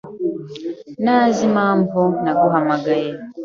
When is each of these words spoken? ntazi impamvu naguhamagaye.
ntazi 1.03 1.41
impamvu 1.49 2.01
naguhamagaye. 2.23 3.09